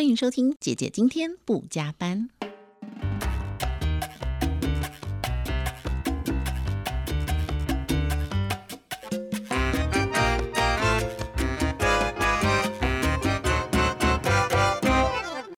[0.00, 2.30] 欢迎收听姐姐今天不加班。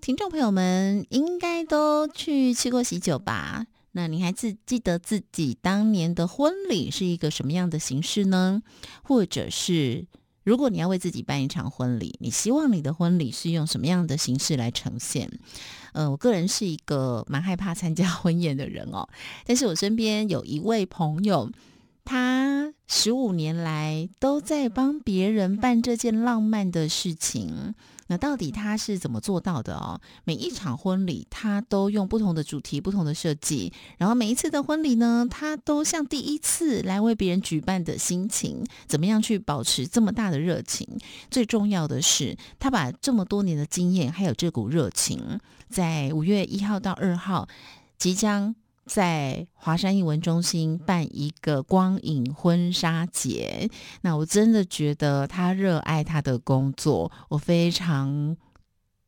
[0.00, 3.66] 听众朋友们应该都去吃过喜酒吧？
[3.92, 8.64] 那你还记记得自己当年的婚礼是一个什么样的形式呢？
[9.04, 10.06] 或者是
[10.44, 15.30] 如果你要为自己办一场婚礼，你希望你的婚礼是用什么样的形式来呈现？
[15.92, 19.08] 呃，我个人是一个蛮害怕参加婚宴的人哦，
[19.44, 21.50] 但是我身边有一位朋友。
[22.04, 27.76] 他十五年来都在帮别人办这件浪漫的事情，
[28.08, 30.00] 那到底他是怎么做到的哦？
[30.24, 40.86] 每一场婚礼他都用不同的主题、不同的设计，然后每一次的婚礼呢，他都像第一次来为别人举办的心情，怎么样去保持这么大的热情？
[41.30, 47.48] 最重要的是，他把这么多年的经验还有这股热情，在五月一号到二号
[47.98, 48.54] 即将。
[48.86, 53.70] 在华山艺文中心办一个光影婚纱节，
[54.02, 58.36] 那我真的觉得他热爱他的工作，我非常。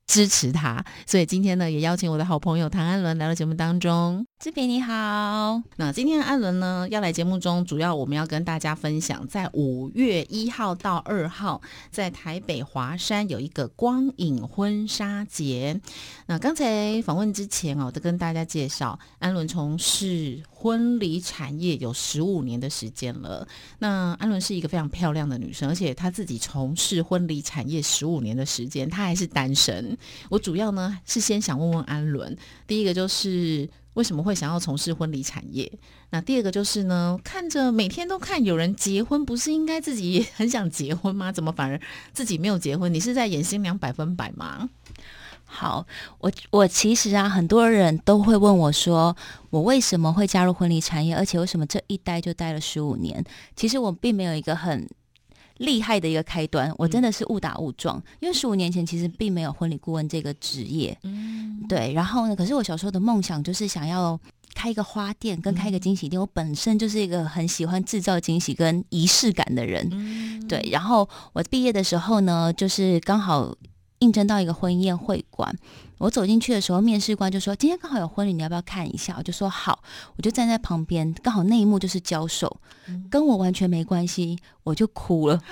[0.06, 4.24] 支持他，所以今天呢，也邀请我的好朋友唐安伦来到节目当中。
[4.38, 15.80] 志平你好，那今天安伦呢要来节目中，主要我们要跟大家分享，在五月一号到二号，在台北华山有一个光影婚纱节。
[16.27, 23.47] 那刚才访问之前哦，我都跟大家介绍，安伦从事婚礼产业有十五年的时间了。
[23.81, 29.98] 那安伦是一个非常漂亮的女生，而且她自己从事婚礼产业十五年的时间，她还是单身。
[30.31, 32.35] 我主要呢是先想问问安伦，
[32.67, 35.70] 第一个就是为什么会想要从事婚礼产业？
[36.09, 41.31] 那第二个就是呢，看着每天都看有人结婚，不是应该自己也很想结婚吗？
[41.31, 41.79] 怎么反而
[42.15, 42.95] 自己没有结婚？
[42.95, 44.70] 你是在演新娘百分百吗？
[45.55, 45.86] 好，
[46.19, 49.16] 我我其实啊，很多人都会问我说，
[49.50, 53.24] 我为什么会加入婚礼产业，而且为什么这一待就待了十五年？
[53.55, 54.89] 其实我并没有一个很。
[55.58, 61.92] 厉害的一个开端，我真的是误打误撞，因为十五年前其实并没有婚礼顾问这个职业，嗯，对。
[61.92, 64.18] 然后呢，可是我小时候的梦想就是想要
[64.52, 66.20] 开一个花店，跟开一个惊喜店。
[66.20, 70.68] 我本身就是一个很喜欢制造惊喜跟仪式感的人，对。
[70.73, 73.55] 然后我毕业的时候呢，就是刚好。
[74.05, 75.53] 应征到一个婚宴会馆，
[75.98, 79.83] 我走进去的时候，面试官就说：“今天刚好有婚礼，你要不要看一下？”我就说：“好。”
[80.17, 82.61] 我就站在旁边，刚好那一幕就是交手，
[83.11, 85.35] 跟我完全没关系，我就哭了。
[85.35, 85.42] 哇！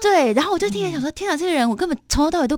[0.00, 2.56] 对，然后我就听想说：“天哪，这个人我根本从头到尾都……”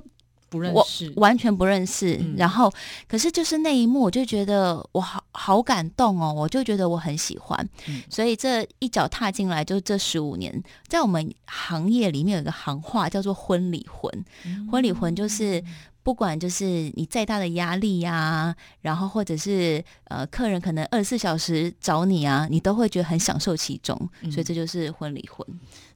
[0.53, 2.19] 不认识，完全不认识。
[2.37, 2.71] 然后，
[3.07, 7.67] 可是就是那一幕，我就觉得我好好感动哦，我就觉得我很喜欢。
[8.07, 14.25] 所以这一脚踏进来，就这十五年，在我们行业里面有一个行话叫做“婚礼魂”。
[14.69, 15.63] 婚礼魂就是
[16.03, 23.97] 不管就是你再大的压力呀，然后或者是呃客人可能二十四小时找你啊，你都会觉得很享受其中。
[24.29, 25.47] 所以这就是婚礼婚。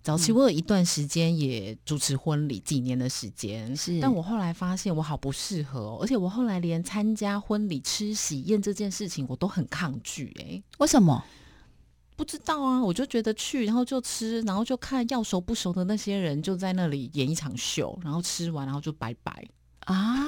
[0.01, 11.22] 早期我有一段时间也主持婚礼，几年的时间，是，但我后来发现我好不适合哦，而且我后来连参加婚礼吃喜宴这件事情我都很抗拒，哎，为什么？
[12.16, 19.46] 不知道啊，我就觉得去，然后就吃，然后就看要熟不熟的那些人就在那里演一场秀，然后吃完然后就拜拜
[19.93, 20.25] 啊。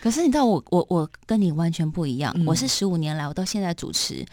[0.00, 4.24] 可是你知道我我我跟你完全不一样，我是十五年来我到现在主持。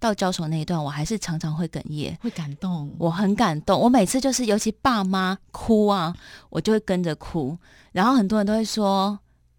[0.00, 3.78] 到交手那一段，我还是常常会哽咽，会感动，我很感动。
[3.78, 6.12] 我每次就是，尤其爸妈哭啊，
[6.50, 7.56] 我就会跟着哭。
[7.92, 9.16] 然后很多人都会说。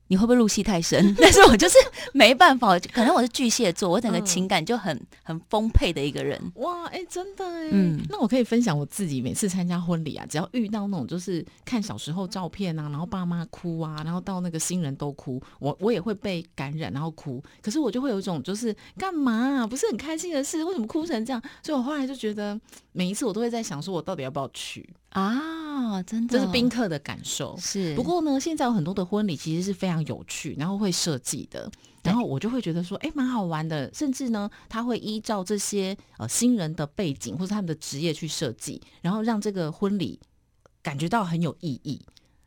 [0.08, 1.14] 你会不会入戏太深？
[1.19, 1.78] 但是我就是
[2.14, 6.40] 没办法，可能我是巨蟹座，我整个情感就很很丰沛的一个人。
[6.56, 17.41] 哇，哎，真的哎，嗯，那我可以分享我自己每次参加婚礼啊，只要遇到那种就是看小时候照片啊，然后爸妈哭啊，然后到那个新人都哭，我我也会被感染，然后哭。
[17.62, 21.41] 可是我就会有一种就是干嘛不是很开心的事，为什么哭成这样？
[21.64, 22.59] 所以我后来就觉得
[22.91, 24.88] 每一次我都会在想，说我到底要不要去。
[25.13, 27.56] 啊，真的，这是宾客的感受。
[27.57, 31.72] 是，不过呢，现在有很多的婚礼其实是非常有趣，然后会设计的，
[32.03, 33.93] 然后我就会觉得说，哎，蛮好玩的。
[33.93, 40.20] 甚至呢，他会依照这些呃新人的背景或者他们的职业去设计，然后让这个婚礼
[40.82, 42.02] 感觉到很有意义。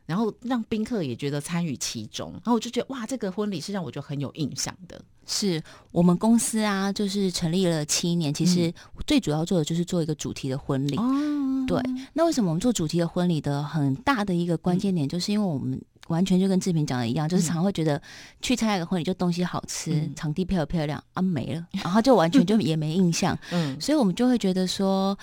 [0.07, 4.99] 然后让宾客也觉得参与其中，然后我就觉得哇，这个婚礼是让我觉得很有印象的。
[5.25, 5.61] 是
[5.91, 8.73] 我们公司啊，就是成立了七年，其实
[9.05, 10.95] 最主要做的就是做一个主题的婚礼。
[10.95, 11.81] 哦，对。
[12.13, 15.77] 那为什么我们做主题的婚礼的很大的一个关键点，就是因为我们
[16.07, 18.01] 完全就跟志平讲的一样，就是常会觉得
[18.41, 23.37] 去参加一个婚礼，就东西好吃，场地漂不漂亮啊没了， 然后就完全就也没印象。
[23.51, 25.19] 嗯，所以我们就会觉得说，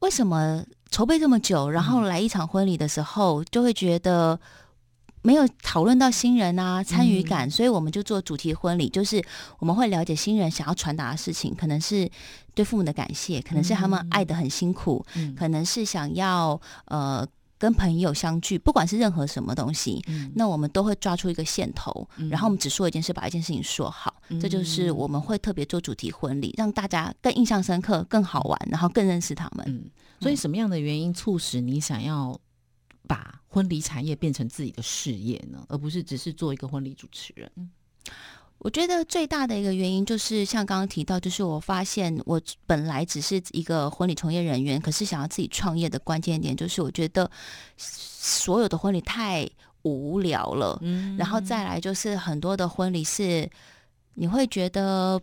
[0.00, 0.62] 为什么？
[0.94, 4.38] 筹备这么久，然后来一场婚礼的时候，就会觉得
[5.22, 9.20] 没有讨论到新人啊参与感，所以我们就做主题婚礼，就是
[9.58, 12.08] 我们会了解新人想要传达的事情，可能是
[12.54, 15.04] 对父母的感谢，可能是他们爱的很辛苦，
[15.36, 17.26] 可能是想要呃
[17.64, 29.64] 跟朋友相聚，不管是任何什么东西，那我们都会抓出一个线头，然后我们只说一件事，把一件事情说好，这就是我们会特别做主题婚礼，让大家更印象深刻、更好玩，然后更认识他们。
[29.66, 29.90] 嗯，
[30.20, 32.38] 所以什么样的原因促使你想要？
[33.06, 37.50] 把婚礼产业变成自己的事业呢，而不是只是做一个婚礼主持人。
[38.58, 47.30] 我觉得最大的一个原因就是像刚刚提到，就是我发现我本来只是一个婚礼从业人员，可是想要自己创业的关键点就是，我觉得
[47.76, 49.48] 所有的婚礼太
[49.82, 50.78] 无聊了。
[50.82, 53.48] 嗯，然后再来就是很多的婚礼是
[54.14, 55.20] 你会觉得，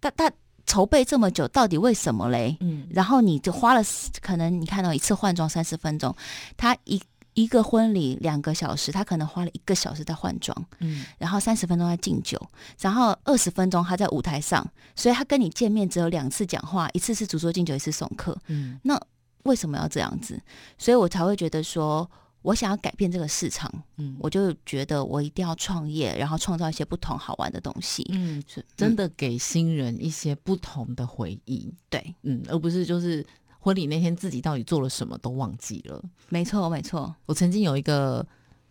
[0.00, 0.30] 大大。
[0.68, 2.56] 筹备这么久，到底为什么嘞？
[2.58, 3.80] 嗯，然后你就花了，
[4.20, 6.12] 可能你看到一次换装三十分钟，
[6.56, 7.00] 他一
[7.36, 12.36] 一个婚礼两个小时，他可能花了一个小时在换装，嗯，然后三十分钟在敬酒，
[12.80, 19.00] 然后二十分钟他在舞台上，所以他跟你见面只有两次讲话，一次是主桌敬酒，一次送客，嗯，那
[19.44, 20.42] 为什么要这样子？
[20.76, 22.10] 所以我才会觉得说。
[22.42, 33.26] 我想要改变这个市场，嗯，我就觉得我一定要创业，然后创造一些不同好玩的东西，嗯，是真的给新人一些不同的回忆，对，嗯，而不是就是
[33.66, 36.00] 婚礼那天自己到底做了什么都忘记了。
[36.28, 37.12] 没错，没错。
[37.26, 38.24] 我曾经有一个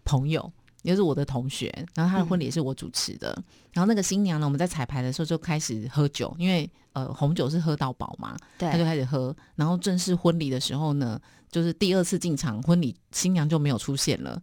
[0.05, 0.49] 朋友，
[0.83, 3.37] 也是我的同学，然后他的婚礼是我主持的，
[3.73, 11.19] 然后那个新娘呢，我们在彩排的时候就开始喝酒，因为呃红酒是喝到饱嘛，对，他就开始喝，然后正式婚礼的时候呢。
[11.51, 14.41] 就是第二次进场，婚礼新娘就没有出现了，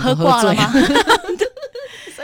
[0.00, 0.72] 喝挂了吗？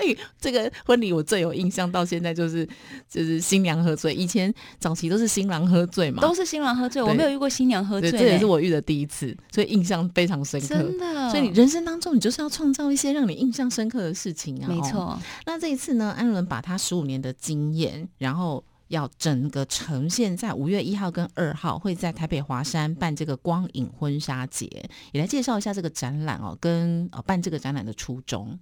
[0.00, 2.66] 所以这个婚礼我最有印象，到现在就是
[3.06, 4.14] 就是新娘喝醉。
[4.14, 10.68] 以前早期都是新郎喝醉嘛，都是新郎喝醉，我没有遇过新娘喝醉，这也是我遇的第一次，所以印象非常深刻。
[10.68, 14.68] 真的，所以你人生当中，你就是要创造一些让你印象深刻的事情啊。
[14.68, 15.18] 没错。
[15.44, 18.64] 那这一次呢，安伦把他十五年的经验，然后。
[18.90, 24.66] 要整个呈现在五月一号跟二号会在台北华山办这个光影婚纱节，
[25.12, 28.58] 也来介绍一下这个展览哦，跟呃办这个展览的初衷。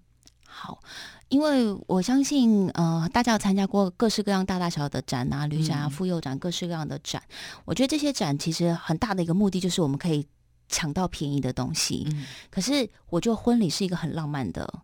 [0.50, 0.80] 好，
[1.28, 7.22] 因为我相信呃大家有参加过各式各样大大小小的展啊，旅展啊、妇幼展，各式各样的展。
[7.66, 10.26] 我觉得这些展其实很大的一个目的就是我们可以
[10.68, 12.06] 抢到便宜的东西。
[12.10, 14.82] 嗯，可是我觉得婚礼是一个很浪漫的。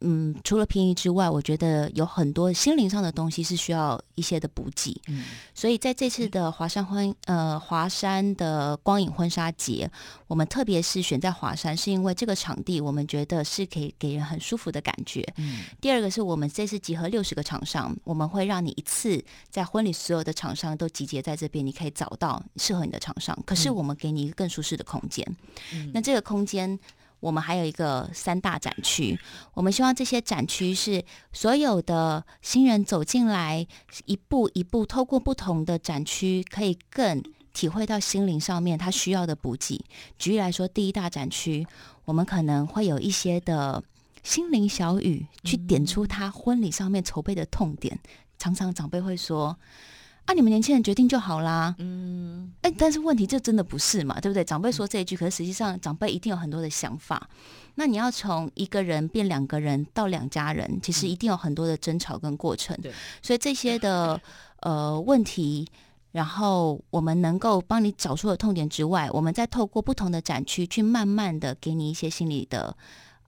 [0.00, 5.00] 嗯，除了便宜之外，我觉得有很多心灵上的东西是需要一些的补给。
[5.08, 9.90] 嗯，所以在这次的华山婚呃华山的光影婚纱节，
[10.26, 15.26] 我们特别是选在华山，是因为这个场地我们觉得是可以给人很舒服的感觉。
[15.36, 23.36] 嗯，第二个是我们这次集合六十个厂商，我们会让你一次在婚礼所有的厂商都集结在这边，你可以找到适合你的厂商。
[23.46, 25.26] 可是我们给你一个更舒适的空间。
[25.72, 26.78] 嗯，那这个空间。
[27.24, 29.18] 我们还有一个三大展区，
[29.54, 33.66] 我们希望这些展区是所有的新人走进来，
[34.04, 37.22] 一步一步透过不同的展区，可以更
[37.54, 39.82] 体会到心灵上面他需要的补给。
[40.18, 41.66] 举例来说，第一大展区，
[42.04, 43.82] 我们可能会有一些的
[44.22, 47.98] 心灵小语，去点出他婚礼上面筹备的痛点。
[48.38, 49.56] 常常长辈会说。
[50.26, 50.32] 啊！
[50.32, 51.74] 你们年轻人决定就好啦。
[51.78, 54.18] 嗯，哎，但是问题这真的不是嘛？
[54.20, 54.42] 对不对？
[54.42, 57.28] 长辈说这一句，可是实际上长辈一定有很多的想法。
[57.74, 62.74] 那你要从一个人变两个人到两家人，其实一定有很多的争吵跟过程。
[62.80, 62.90] 对，
[63.20, 64.18] 所以这些的
[64.60, 65.68] 呃问题，
[66.12, 72.74] 然后我们能够帮你找出的痛点之外，我们再透过不同的展区去慢慢的给你一些心理的。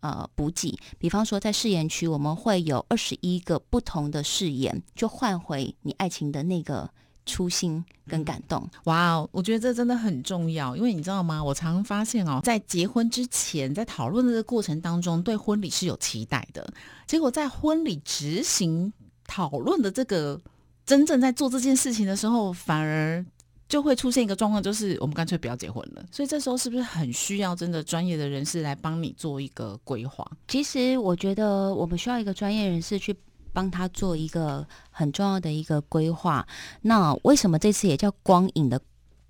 [0.06, 6.88] 呃，补给，比方说在誓言区，我们会有二十一个不同的誓言，就换回你爱情的那个
[7.24, 8.64] 初心跟感动。
[8.84, 11.42] 哇，我觉得这真的很重要，因为你知道吗？
[11.42, 16.72] 我常发现哦，在结婚之前，在讨论的这个过程当中，对婚礼是有期待的，
[17.04, 18.92] 结果在婚礼执行
[19.26, 20.40] 讨论的这个
[20.84, 23.26] 真正在做这件事情的时候，反而。
[23.68, 26.04] 就会出现一个状况，就是我们干脆不要结婚了。
[26.12, 30.24] 所以这时候是不是很需要真的专业的人士来帮你做一个规划？
[30.48, 33.14] 其实我觉得我们需要一个专业人士去
[33.52, 36.46] 帮他做一个很重要的一个规划。
[36.82, 38.80] 那为什么这次也叫光影的？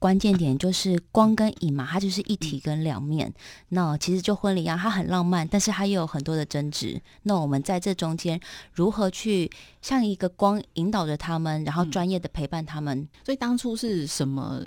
[0.06, 3.34] 关键点就是光跟影嘛，它就是一体跟两面。
[3.70, 7.02] 那其实就婚礼一样，它很浪漫，但是它又有很多的争执。
[7.25, 8.40] 那我们在这中间
[8.72, 9.50] 如何去
[9.82, 13.08] 像一个光引导着他们，然后专业的陪伴他们？
[13.25, 14.62] 所以当初是什么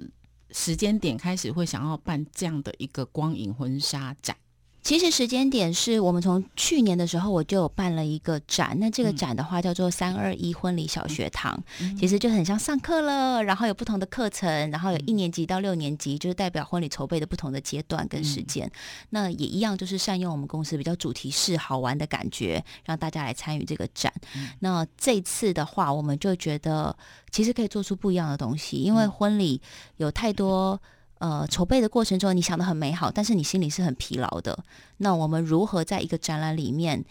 [0.51, 4.35] 时间点开始会想要办这样的一个光影婚纱展？
[4.81, 11.61] 其实时间点是我们从去年的时候我就有办了一个展，那这个展的话叫做“三二一婚礼小学堂”，
[11.99, 18.71] 其实就很像上课了，然后有不同的课程，然后有一年级到六年级，就是代表婚礼筹备的不同的阶段跟时间。
[19.11, 24.11] 那也一样，就是善用我们公司比较主题式、好玩的感觉，让大家来参与这个展。
[24.59, 26.95] 那这次的话，我们就觉得
[27.31, 29.61] 其实可以做出不一样的东西，因为婚礼
[29.97, 30.81] 有太多。
[31.19, 34.57] 呃，筹备的过程中，你想的很美好，但是你心里是很疲劳的。
[34.97, 37.03] 那我们如何在一个展览里面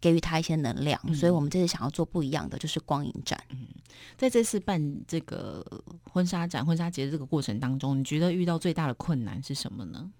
[0.00, 1.00] 给予他一些能量？
[1.14, 3.42] 所以我们这次想要做不一样的，就是光影展。
[3.50, 3.66] 嗯，
[4.16, 5.64] 在这次办这个
[6.12, 10.10] 婚纱展、婚纱节的这个过程当中，你觉得遇到最大的困难是什么呢？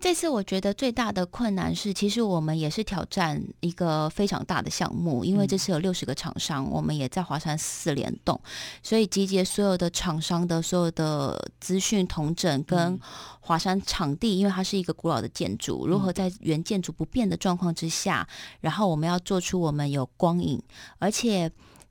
[0.00, 8.40] 这次我觉得最大的困难是，其实我们也是挑战一个非常大的项目，因为这次有六十个厂商，我们也在华山四联动，
[8.82, 12.98] 所以集结所有的厂商的所有的资讯同整，跟
[13.40, 18.26] 华山场地，因为它是一个古老的建筑，如何在原建筑不变的状况之下，
[18.60, 20.62] 然后我们要做出我们有光影，
[20.98, 21.50] 而且。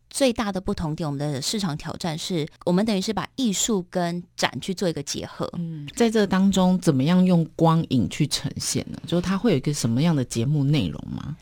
[0.09, 5.49] 最大的不同点，我们的市场挑战是我们等于是把艺术跟展去做一个结合。
[5.57, 8.97] 嗯，在这当中，怎么样用光影去呈现呢？
[9.05, 11.35] 就是它会有一个什么样的节目内容吗？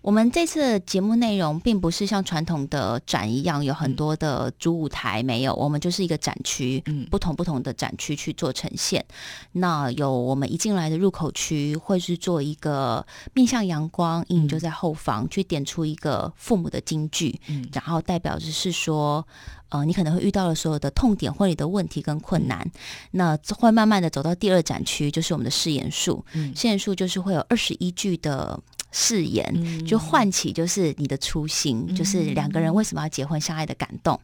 [0.00, 9.04] 我们这次的节目内容并不是像传统的展一样有很多的主舞台，没有，我们就是一个展区，嗯，不同不同的展区去做呈现。
[9.52, 19.26] 那有我们一进来的入口区，会是做一个面向阳光，阴影就在后方，去点出一个父母的金句，嗯，然后代表的是说，
[19.68, 22.66] 呃，你可能会遇到了所有的痛点、婚礼的问题跟困难。
[23.10, 26.24] 那会慢慢的走到第二展区，就是我们的誓言术，
[26.54, 28.58] 誓言术就是会有二十一句的。
[28.90, 34.18] 誓言就唤起，就是你的初心，就是两个人为什么要结婚相爱的感动。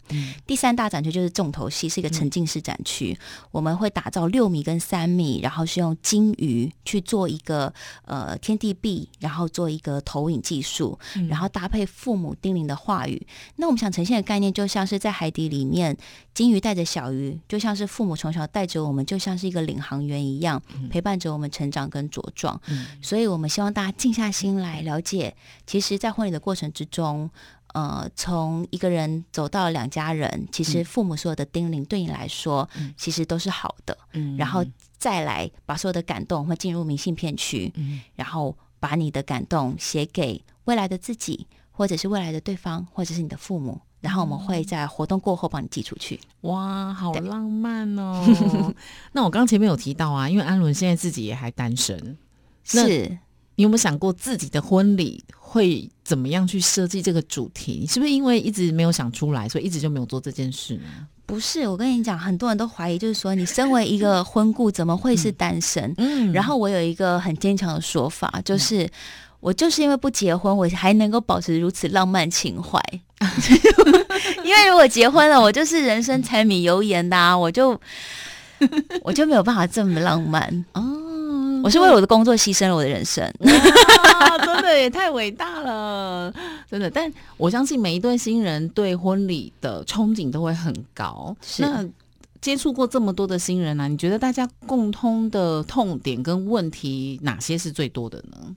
[0.46, 3.16] 第三大展区就是重头戏，是一个沉浸式展区。
[3.50, 7.72] 我们会打造六米跟三米，然后是用金鱼去做一个
[8.06, 13.26] 呃天地壁，然后做一个投影技术，然后搭配父母叮咛的话语。
[13.56, 15.94] 那我们想呈现的概念，就像是在海底里面，
[16.32, 22.58] 金鱼带着小鱼，就像是父母从小带着我们，就像是一个领航员一样，陪伴着我们成长跟茁壮。
[23.02, 24.53] 所以我们希望大家静下心。
[24.60, 25.34] 来了解，
[25.66, 27.28] 其实，在婚礼的过程之中，
[27.74, 33.96] 呃，从一个人走到两家人，其实父母所有的叮咛，对你来说，其实都是好的。
[34.12, 34.64] 嗯，然后
[34.98, 46.20] 再来把所有的感动会进入明信片区，嗯，然后把你的感动写给未来的自己，或者是未来的对方，或者是你的父母，然后我们会在活动过后帮你寄出去。
[46.42, 48.72] 哇，好浪漫哦！
[49.12, 52.16] 那我刚前面有提到啊，因为安伦现在自己也还单身，
[52.62, 53.18] 是。
[53.56, 57.78] 你有没有想过自己的婚礼会怎么样去设计这个主题？
[57.80, 61.08] 你是不是因为一直没有想出来，所以一直就没有做这件事呢？
[61.26, 65.94] 不是，我跟你讲，很多人都怀疑，就是说你身为一个婚顾，怎么会是单身？
[65.96, 68.86] 嗯，然后我有一个很坚强的说法，就是
[69.40, 72.78] 我就是因为不结婚，我还能够保持如此浪漫情怀。
[74.44, 77.80] 因为如果结婚了，我就是人生柴米油盐的，啊我就
[79.02, 80.82] 我就没有办法这么浪漫哦。
[81.64, 86.30] 我是为我的工作牺牲了我的人生，真的也太伟大了，
[86.70, 86.90] 真的。
[86.90, 91.34] 但我相信每一对新人对婚礼的憧憬都会很高。
[91.56, 91.82] 那
[92.42, 98.54] 接触过这么多的新人呢，你觉得大家共通的痛点跟问题哪些是最多的呢？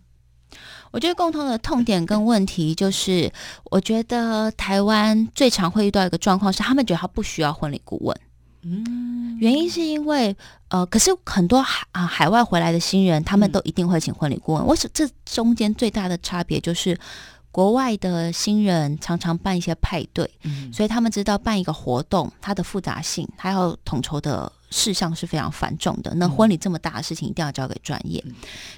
[0.92, 3.32] 我觉得共通的痛点跟问题就是，
[3.72, 8.18] 我觉得台湾最常会遇到一个状况是，他们觉得他不需要婚礼顾问。
[8.62, 10.36] 嗯，原因是因为
[10.70, 14.66] 呃，可是很多海啊海外回来的新人，他们都一定会请婚礼顾问。
[14.66, 16.98] 我是这中间最大的差别就是，
[17.52, 20.30] 国外的新人常常办一些派对，
[20.74, 24.52] 所以他们知道办一个活动它的复杂性，还要统筹的。
[24.70, 28.24] 事项是非常繁重的，那婚礼这么大的事情一定要交给专业。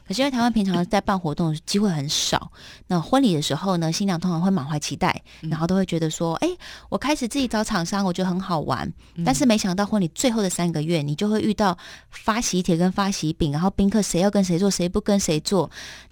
[0.07, 2.51] 可是因为台湾平常在办活动机会很少，
[2.87, 6.49] 那婚礼的时候呢，新娘通常会满怀期待，然后都会觉得说：“哎，
[6.89, 8.91] 我开始自己找厂商，我觉得很好玩。”
[9.25, 11.77] 但是没想到婚礼最后的三个月，你就会遇到
[12.11, 15.69] 发喜帖跟发喜饼，然后宾客谁要跟谁做，谁不跟谁做。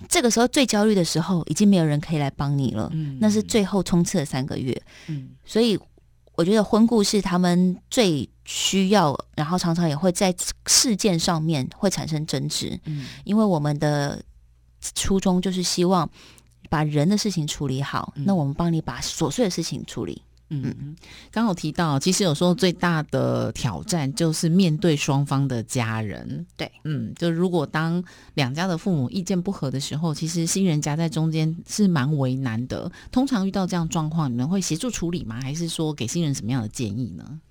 [0.10, 2.92] 这个时候最焦虑的时候，已经没有人可以来帮你了。
[3.20, 4.82] 那是最后冲刺的三个月。
[5.08, 5.80] 嗯，所以。
[6.38, 10.34] 我觉得婚故是他们最需要，然后常常也会在
[10.66, 12.80] 事件上面会产生争执。
[12.86, 14.24] 嗯，因为我们的
[14.96, 16.10] 初衷就是希望
[16.70, 20.22] 把人的事情处理好，那我们帮你把琐碎的事情处理。
[20.50, 20.96] 嗯，
[21.30, 26.48] 刚好提到，其实有时候最大的挑战就是面对双方的家人。
[26.56, 28.02] 对，嗯，就如果当
[28.36, 32.90] 两家的父母意见不合的时候，其实新人夹在中间是蛮为难的。
[33.12, 35.38] 通常遇到这样状况，你们会协助处理吗？
[35.42, 37.42] 还是说给新人什么样的建议呢？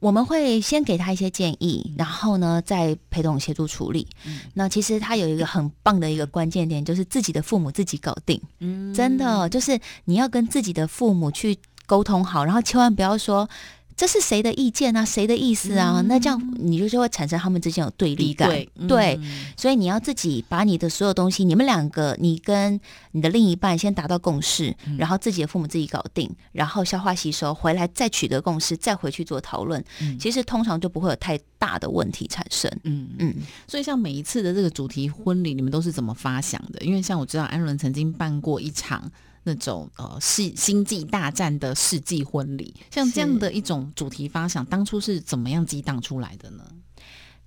[0.00, 4.06] 我们会先给他一些建议，然后呢，再陪同协助处理。
[4.26, 8.40] 嗯那其实他有一个很棒的一个关键点，就是自己的父母自己搞定。
[8.60, 13.48] 嗯真的，就是你要跟自己的父母去沟通好，然后千万不要说。
[13.96, 15.04] 这是谁的意见啊？
[15.04, 16.02] 谁的意思啊？
[16.08, 18.50] 那这样你就就会产生他们之间有对立感。
[18.88, 19.18] 对
[19.56, 22.80] 所以你要自己把你的所有东西，你们两个，你跟
[23.12, 29.82] 你的另一半先达到共识，嗯然后自己的父母自己搞定，然后消化吸收，回来再取得共识，再回去做讨论。
[30.00, 32.70] 嗯其实通常就不会有太大的问题产生。
[32.82, 33.34] 嗯嗯，
[33.68, 36.80] 所以像每一次的这个主题婚礼，你们都是怎么发想的？
[36.84, 39.10] 因为像我知道安伦曾经办过一场
[39.44, 46.64] 那种呃世星际大战的世纪婚礼，像这样的一种主题发想，当初是怎么样激荡出来的呢？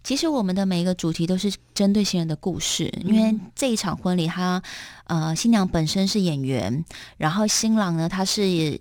[0.04, 4.64] 其实我们的每一个主题都是针对新人的故事，因为这一场婚礼他，
[5.04, 6.86] 呃新娘本身是演员，
[7.18, 8.80] 然后新郎呢他是。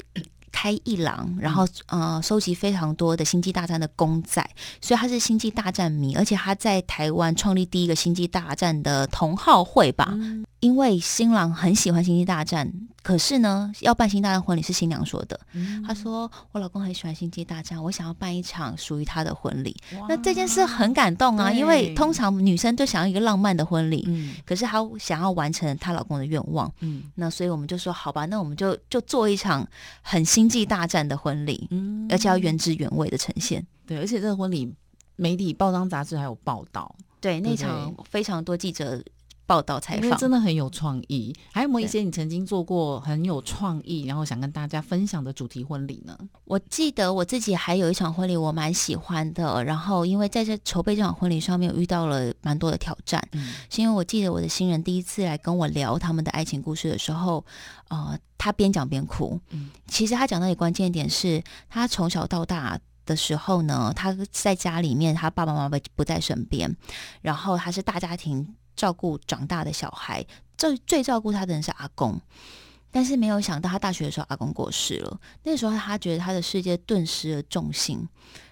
[0.52, 4.42] 开一郎，然后呃，收集非常多的星际大战的公仔，
[4.80, 10.16] 所以他是星际大战迷，而且他在台湾创立第一个星际大战的同好会吧。
[10.66, 12.68] 因为新郎很喜欢星际大战，
[13.00, 15.38] 可是呢，要办星际大战婚礼是新娘说的。
[15.86, 19.76] 她说：“我老公很喜欢星际大战，我想要办一场属于他的婚礼。”
[20.08, 24.34] 那这件事很感动啊，因为通常女生就想要一个浪漫的婚礼，嗯。
[24.44, 27.04] 可是她想要完成她老公的愿望，嗯。
[27.14, 29.64] 那所以我们就说好吧，那我们就就做一场
[30.02, 32.08] 很星际大战的婚礼，嗯。
[32.10, 33.64] 而且要原汁原味的呈现。
[33.86, 34.74] 对，而且这个婚礼
[35.14, 39.00] 媒体报章杂志还有报道，对，那场非常多记者
[39.46, 41.34] 报道采因为访，真的很有创意。
[41.52, 46.18] 还有没有一些你曾经做过很有创意，然后想跟大家分享的主题婚礼呢？
[46.44, 49.62] 我记得我自己还有一场婚礼，我蛮喜欢的。
[49.64, 57.44] 然后因为在这筹备这场婚礼上面，有遇到了蛮多的挑战，嗯是因为我记得我的新人第一次来跟我聊他们的爱情故事的时候，
[57.88, 59.40] 呃，他边讲边哭。
[59.50, 62.78] 嗯其实他讲到一个关键点是，他从小到大。
[63.06, 66.76] 的时候呢，他在家里面，他爸爸妈妈不在身边，
[67.22, 70.24] 然后他是大家庭照顾长大的小孩，
[70.56, 72.20] 最最照顾他的人是阿公。
[72.92, 75.20] 但是没有想到，他大学的时候阿公过世了。
[75.42, 78.08] 那时候他觉得他的世界顿时了重心，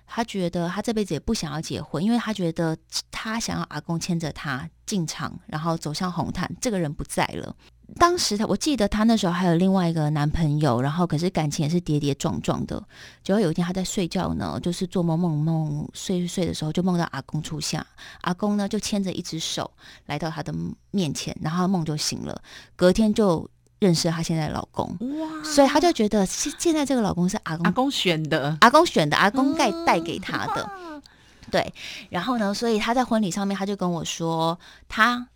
[0.07, 2.77] 他觉得他这辈子也不想要结婚，因为他觉得
[3.11, 7.57] 他想要阿公牵着他进场，然后走向红毯，这个人不在了。
[7.97, 12.83] 当时他，我记得他那时候还有另外一个男朋友，然后可是感情也是跌跌撞撞的。
[13.23, 17.85] 结果有一天他在睡觉呢，就是做梦梦梦睡睡睡的时候，就梦到阿公出现，
[18.23, 19.71] 阿公呢就牵着一只手
[20.07, 20.53] 来到他的
[20.91, 22.41] 面前，然后梦就醒了，
[22.75, 24.89] 隔天就认识了他现在的老公，
[25.21, 30.63] 哇所以他就觉得现现在这个老公是阿公阿公选的，阿公选的，阿公带带给他的。
[30.65, 31.03] 哇
[31.51, 31.73] 对，
[32.09, 35.29] 然后呢，所以他在婚礼上面他就跟我说，他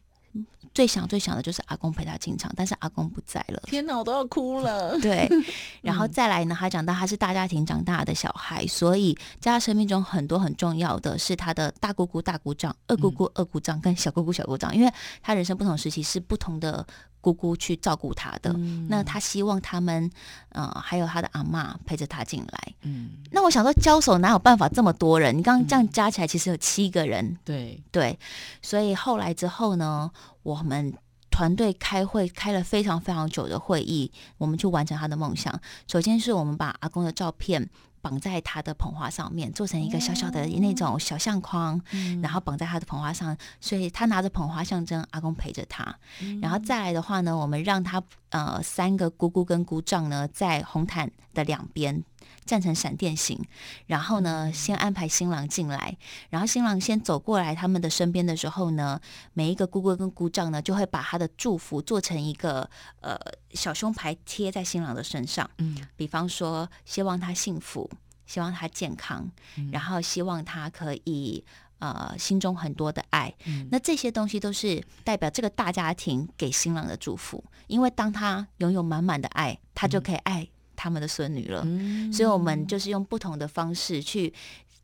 [0.79, 3.61] 最想最想的就是阿公陪他进场，但是阿公不在了。
[3.65, 4.97] 天哪，我都要哭了。
[5.03, 5.29] 对，
[5.83, 16.87] 然后再来呢，他讲到他是大家庭长大的小孩，所以在他生命中很多很重要的是他的大姑姑、大姑丈、二姑姑、二姑丈跟小姑姑、小姑丈，因为他人生不同时期是不同的
[17.21, 18.53] 姑姑去照顾他的。
[18.57, 20.11] 嗯那他希望他们，
[20.51, 22.75] 呃，还有他的阿妈陪着他进来。
[22.83, 25.37] 嗯，那我想说，交手哪有办法这么多人？
[25.37, 28.19] 你刚刚这样加起来，其实有七个人，对，对。
[28.63, 30.11] 所以后来之后呢，
[30.43, 30.93] 我们
[31.31, 35.61] 团队开会开了非常非常久的会议，我们去完成他的梦想。
[35.87, 37.69] 首先是我们把阿公的照片。
[38.01, 41.81] 绑在他的捧花上面，做成一个小小的那种小相框，
[42.23, 45.97] 然后绑在他的捧花上，所以他拿着捧花象征阿公陪着他。
[46.41, 52.03] 然后再来的话呢，我们让他呃三个姑姑跟姑丈呢在红毯的两边
[52.49, 53.39] 站成闪电形，
[53.87, 55.97] 然后呢先安排新郎进来，
[56.31, 58.99] 然后新郎先走过来他们的身边的时候呢，
[59.35, 62.69] 每一个姑姑跟姑丈呢就会把他的祝福做成一个
[63.03, 63.17] 呃
[63.53, 65.77] 小胸牌贴在新郎的身上，嗯。
[65.95, 67.91] 比方说希望他幸福，
[68.27, 69.31] 希望他健康，
[69.71, 71.45] 然后希望他可以。
[71.81, 73.69] 呃，心中很多的爱，嗯。
[73.71, 81.63] 那这些东西都是代表这个大家庭给新郎的祝福，因为当他拥有满满的爱，他就可以爱他们的孙女了。
[81.67, 84.33] 嗯所以，我们就是用不同的方式去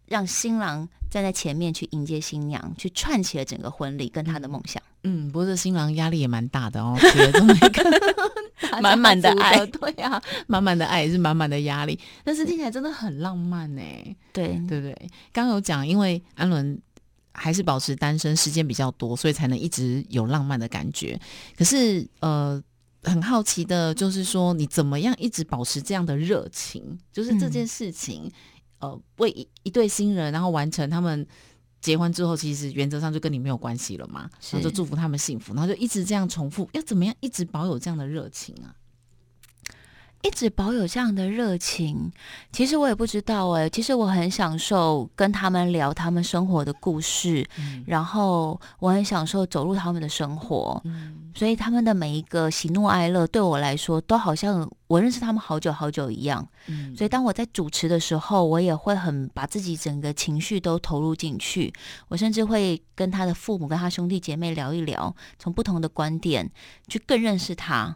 [0.07, 4.83] 让新郎站在前面去迎接新娘，去串起了整个婚礼跟他的梦想。
[5.05, 7.85] 嗯，不过这新郎压力也蛮大的哦， 给了这么一个
[8.83, 13.83] 满满的爱对啊，满满的爱也是满满的压力，但是听起来真的很浪漫呢，
[14.33, 14.93] 对，对不对？
[15.33, 16.79] 刚刚有讲，因为安伦
[17.33, 21.21] 还是保持单身时间比较多，所以才能一直有浪漫的感觉。
[21.57, 22.61] 可是呃，
[23.05, 26.99] 很好奇的就是说，你怎么样一直保持这样的热情？
[27.13, 28.31] 就是这件事情，
[28.81, 31.27] 呃，为一一对新人，然后完成他们。
[31.81, 38.73] 结婚之后，其实原则上就跟你没有关系了嘛，然后就祝福他们幸福，然后就一直这样重复，要怎么样一直保有这样的热情啊？
[40.25, 42.11] 一直保有这样的热情，
[42.51, 43.69] 其实我也不知道哎。
[43.69, 47.47] 其实我很享受跟他们聊他们生活的故事，
[47.87, 50.83] 然后我很享受走入他们的生活，
[51.35, 56.49] 所以他们的每一个喜怒哀乐对我来说，都好像我认识他们好久好久一样。
[56.97, 61.71] 所以当我在主持的时候，我也会很把自己整个情绪都投入进去。
[62.09, 66.51] 我甚至会跟他的父母、跟他兄弟姐妹聊一聊，从不同的观点
[66.89, 67.95] 去更认识他。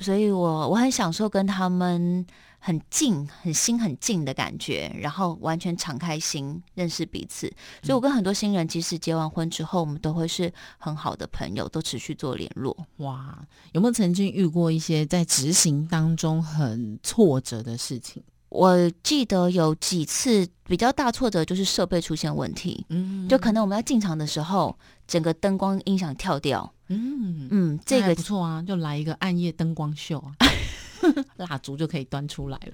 [0.00, 2.24] 所以，我我很享受跟他们
[2.58, 7.52] 很近、很心很近的感觉，然后完全敞开心认识彼此。
[7.82, 12.76] 所以，我跟很多新人，即使结完婚之后，我们都会是很好的朋友，都持续做联络。
[12.98, 13.38] 哇，
[13.72, 18.22] 有没有曾经遇过一些在执行当中很挫折的事情？
[18.50, 22.86] 我记得有几次比较大挫折，就是设备出现问题。
[22.88, 26.72] 嗯，就可能我们要进场的时候，整个灯光音响跳掉。
[26.88, 30.32] 嗯嗯，这个不错啊，就来一个暗夜灯光秀啊，
[31.36, 32.72] 蜡烛就可以端出来了。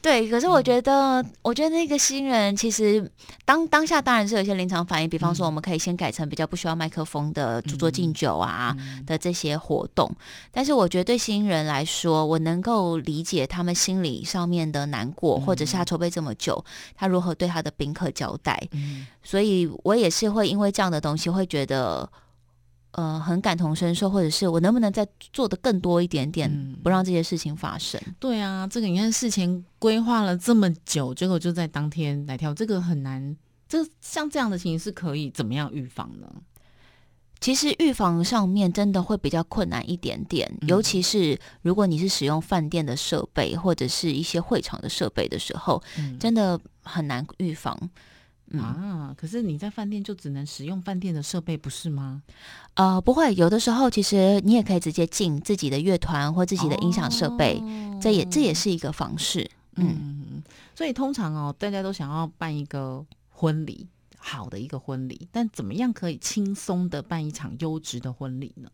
[0.00, 3.10] 对，可是我觉得，我觉得那个新人其实
[3.46, 8.76] 当当下当然是有一些临场反应，比方说我们可以先改成比较不需要麦克风的主桌敬酒啊
[9.06, 10.14] 的这些活动。
[10.52, 16.62] 但是我觉得对新人来说，我能够理解他们心理上面的难过，或者是他筹备这么久，
[16.94, 18.62] 他如何对他的宾客交代。
[19.22, 22.06] 所以我也是会因为这样的东西会觉得。
[22.96, 26.48] 呃，很感同身受，或者是我能不能再做的更多一点点，
[26.82, 28.00] 不让这些事情发生？
[28.20, 33.36] 对啊，这个你看事前规划了这么久，结果就在当天来跳，这个很难。
[33.68, 36.32] 这像这样的情形是可以怎么样预防呢？
[37.40, 45.82] 其实预防上面真的会比较困难一点点，尤其是如果你是使用饭店的设备或者是一些会场的设备的时候，
[46.20, 47.76] 真的很难预防。
[48.52, 49.14] 啊！
[49.16, 52.22] 可是你在饭店就只能使用饭店的设备，不是吗？
[52.74, 57.62] 呃，不会，有的时候其实你也可以直接进自己的乐团或自己的音响设备，
[58.00, 59.50] 这也这也是一个方式。
[59.76, 60.42] 嗯，
[60.74, 68.68] 所以通常哦，大家都想要办一个婚礼，好的一个婚礼，但怎么样可以轻松的办一场优质的婚礼呢？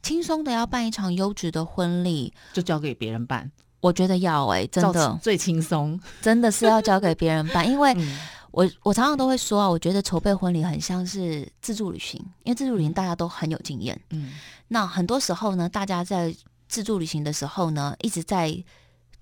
[0.00, 3.50] 轻松的要办一场优质的婚礼，就交给别人办。
[3.80, 7.94] 我觉得要哎，真的最轻松，真的是要交给别人办，因为。
[8.52, 14.00] 我我常常都会说啊，我觉得筹备婚礼很像是自助旅行，因为自助旅行大家都很有经验。
[14.10, 14.32] 嗯，
[14.68, 16.34] 那很多时候呢，大家在
[16.68, 18.64] 自助旅行的时候呢，一直在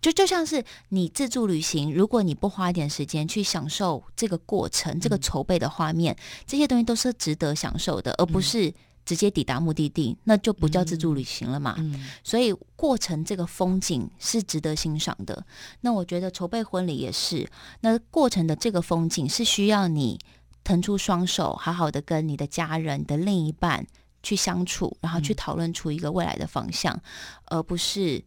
[0.00, 8.72] 就就像是你自助旅行，如果你不花一点时间去享受这个过程、这个筹备的画面，这些东西都是值得享受的，而不是。
[9.08, 11.74] 直接抵达目的地，那就不叫自助旅行了嘛。
[12.22, 15.46] 所以过程这个风景是值得欣赏的。
[15.80, 17.48] 那我觉得筹备婚礼也是，
[17.80, 20.18] 那过程的这个风景是需要你
[20.62, 23.86] 腾出双手，好好的跟你的家人的另一半
[24.22, 27.00] 去相处，然后去讨论出一个未来的方向，
[27.46, 28.22] 而不是。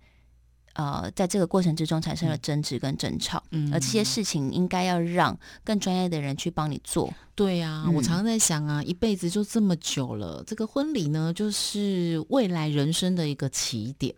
[0.74, 7.14] 呃，在这个过程之中产生了争执跟争吵，而这些事情应该要让更专业的人去帮你做。
[7.36, 14.14] 对呀，我常常在想啊，一辈子就这么久了，这个婚礼呢，就是未来人生的一个起点。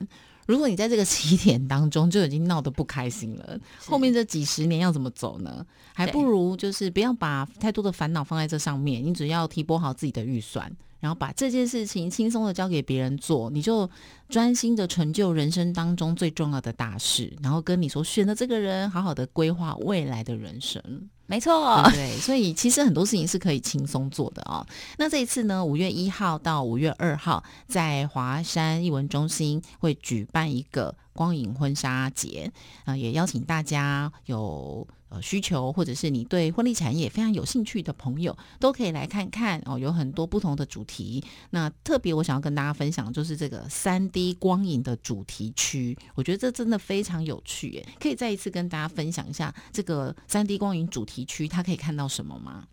[0.46, 5.66] 如果你在这个起点当中就已经闹得不开心了，后面这几十年要怎么走呢？
[5.94, 10.70] 还不如就是不要把太多的烦恼放在这上面，你只要提拨好自己的预算。
[11.04, 13.90] 然后把这件事情轻松的交给别人做，你就
[14.30, 20.82] 专心的成就人生当中最重要的大事，然后跟你所选的这个人好好的规划未来的人生。
[21.26, 24.66] 没错，对，所以其实很多事情是可以轻松做的哦。
[24.98, 32.52] 那这一次呢，五月一号到五月二号，在华山艺文中心会举办一个光影婚纱节
[32.86, 34.88] 啊，也邀请大家有。
[35.14, 39.78] 呃，需求或者是你对婚礼产业非常有兴趣的朋友，都可以来看看哦。
[39.78, 47.88] 有很多不同的主题，那特别我想要跟大家分享就是这个三 D 光影的主题区，我觉得这真的非常有趣耶。
[48.00, 52.64] 可以再一次跟大家分享一下这个三 D 光影主题区，它可以看到什么吗？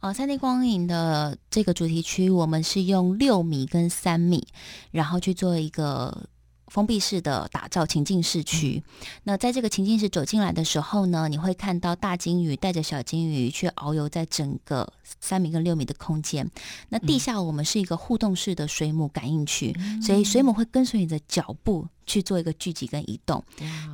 [0.00, 4.48] 呃，三 D 光影的这个主题区，我们是用六米跟三米，
[4.92, 6.26] 然后去做一个。
[6.72, 8.82] 封闭式的打造情境市区，
[9.24, 16.50] 那在这个情境室走进来的时候呢，你会看到大金鱼带着小金鱼去遨游在整个三米跟六米的空间。
[16.88, 21.86] 那地下我们是一个互动式的水母感应区，所以水母会跟随你的脚步。
[22.12, 23.42] 去做一个聚集跟移动，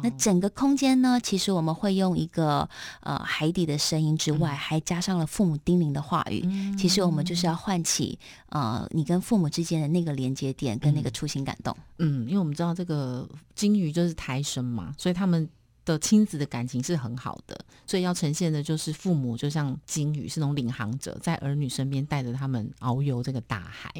[0.02, 1.20] 那整个空间呢？
[1.22, 2.68] 其实我们会用一个
[3.00, 6.42] 呃海底的声音之外，还加上了父母叮咛的话语。
[6.76, 11.76] 其实我们就是要唤起呃你跟父母之间的那个连接点跟那个初心感动。
[11.98, 15.48] 嗯，因为我们知道这个金鱼就是胎生嘛，所以他们
[15.84, 23.94] 的亲子的感情是很好的，所以要呈现的就是父母就像金鱼是那种领航者，在儿女身边带着他们遨游这个大海。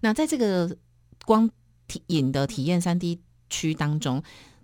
[0.00, 0.76] 那在这个
[1.24, 1.48] 光
[1.86, 3.20] 体影的体验三 D。
[3.50, 4.22] 区当中，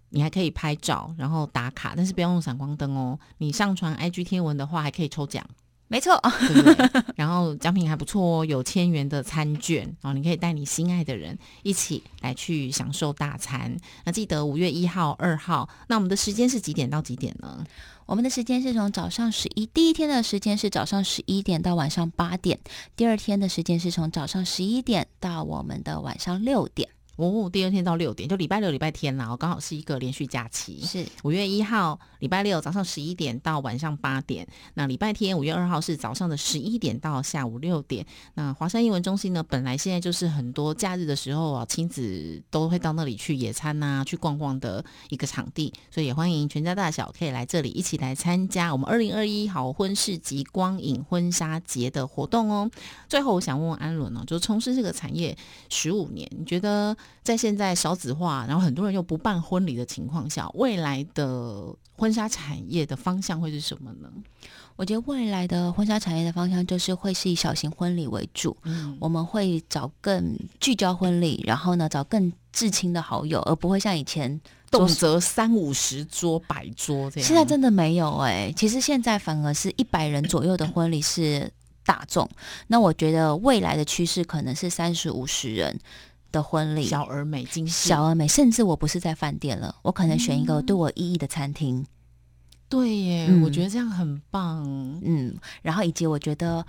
[0.09, 3.19] 你还可以拍照，然后打卡，但是不要用闪光灯哦。
[3.39, 5.45] 你上传 IG 贴文的话，还可以抽奖。
[5.89, 7.05] 没错，对不对？
[7.15, 13.77] 然后奖品还不错哦，有千元的餐券哦，你可以带你心爱的人一起来去享受大餐。
[14.05, 17.65] 那记得五月一号、二号，那我们的时间是几点到几点呢？
[18.05, 22.59] 我们的时间是从早上十一，第一天的时间是早上十一点到晚上八点，
[22.97, 26.89] 第二天的时间是从早上十一点到我们的晚上六点。
[27.17, 30.83] 哦，第二天到六点，就礼拜六、礼拜天啦，刚好是一个连续假期。
[30.83, 38.05] 是五月一号礼拜六早上十一点到晚上八点，那礼拜天五月二号是早上的十一点到下午六点。
[38.35, 52.71] 那华山英文中心呢，本来现在就是很多假日的时候啊，亲子都会到那里去野餐呐，去逛逛的一个场地，所以也欢迎全家大小可以来这里一起来参加我们二零二一好婚事及光影婚纱节的活动哦。
[53.09, 55.35] 最后，我想问问安伦哦，就从事这个产业
[55.71, 56.95] 十五年，你觉得？
[57.23, 64.09] 在现在少子化，然后很多人又不办婚礼的情况下，未来的婚纱产业的方向会是什么呢？
[64.77, 68.57] 我觉得未来的婚纱产业的方向就是会是以小型婚礼为主，
[69.01, 74.39] 我们会找更聚焦婚礼，然后呢找更至亲的好友，而不会像以前
[74.71, 77.27] 动辄三五十桌、百桌这样。
[77.27, 81.51] 现在真的没有哎，其实现在反而是一百人左右的婚礼是
[81.85, 82.29] 大众。
[82.67, 85.81] 那我觉得未来的趋势可能是三十五十人。
[86.37, 91.85] 的婚礼，小而美，精细，小而美，甚至我不是在饭店了，我可能选一个对我意义的餐厅。
[92.69, 94.65] 对耶，我觉得这样很棒。
[95.03, 96.65] 嗯，然后以及我觉得，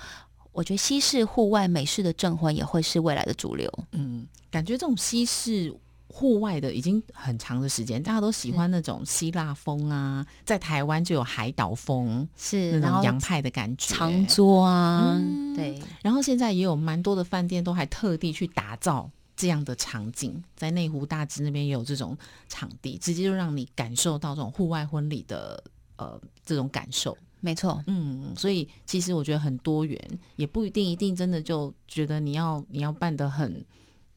[0.52, 3.68] 我觉得西式、户外、美式的证婚也会是未来的主流。
[3.92, 5.76] 嗯，感觉这种西式
[6.08, 15.20] 户外的已经很长的时间，大家都喜欢那种希腊风啊，在台湾就有海岛风，是那种洋派的感觉，长桌啊，
[15.56, 15.82] 对。
[16.04, 19.10] 然后现在也有蛮多的饭店都还特地去打造。
[19.38, 22.18] 这样的场景，在内湖大直那边也有这种
[22.50, 25.64] 场地，直接就让你感受到这种户外婚礼的
[25.96, 27.18] 呃这种感受。
[27.40, 33.64] 没错，嗯，所以其实我觉得很多元，也不一定一定真的就觉得你要你要办得很。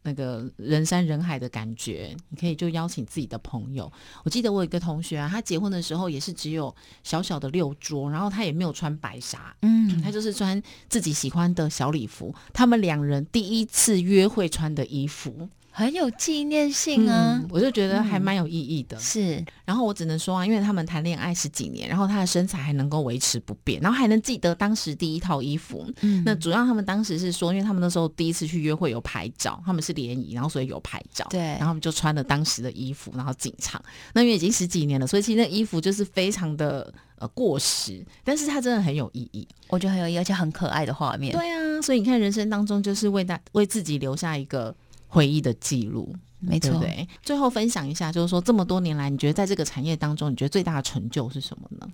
[0.02, 3.90] 那个人山人海的感觉，你可以就邀请自己的朋友。
[4.24, 12.34] 我记得我有一个同学啊，他结婚的时候也是只有小小的六桌，然后他也没有穿白纱，嗯，他就是穿自己喜欢的小礼服。
[12.52, 15.48] 他们两人第一次约会穿的衣服。
[15.72, 18.98] 很有纪念性啊，我就觉得还蛮有意义的。
[18.98, 25.86] 是，然后我只能说啊，因为他们谈恋爱十几年，然后他的身材还能够维持不变，然后还能记得当时第一套衣服。
[26.00, 31.26] 嗯，那主要他们当时是说，因为他们那时候第一次去约会有拍照，他们是联谊，然后所以有拍照。
[31.30, 33.80] 对，然后他们就穿了当时的衣服，然后进场。
[34.12, 41.32] 那因为已经十几年了，所以其实那衣服就是非常的呃过时，但是它真的很有意义，我觉得很有意义，而且很可爱的画面。
[41.32, 44.74] 对啊，所以你看人生当中就是为大为自己留下一个。
[45.12, 46.78] 回忆的记录，没错。
[46.78, 51.88] 对，最后分享一下，就是说这么多年来，你觉得在这个产业当中，你觉得最大的成就是什么呢？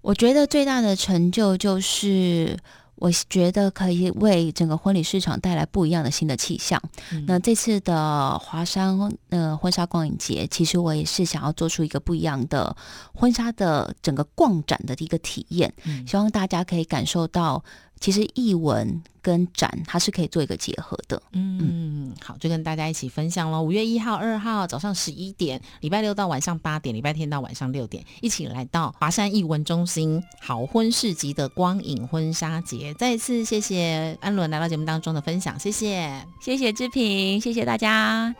[0.00, 2.58] 我觉得最大的成就就是，
[2.96, 6.82] 我觉得可以为整个婚礼市场带来不一样的新的气象。
[7.28, 12.76] 那这次的华山呃婚纱光影节，其实我也是想要做出一个不一样的
[13.14, 15.72] 婚纱的整个逛展的一个体验，
[16.04, 17.62] 希望大家可以感受到。
[18.00, 21.22] 其实译文跟展它是可以做一个结合的。
[21.32, 23.62] 嗯，好，就跟大家一起分享喽。
[23.62, 32.94] 五月一号、二号早上十一点，礼拜六到晚上八点，礼拜天到晚上六点，一起来到华山艺文中心好婚市集的光影婚纱节。
[32.94, 38.34] 再一次谢谢安伦来到节目当中的分享，谢谢，谢谢志平，谢谢大家。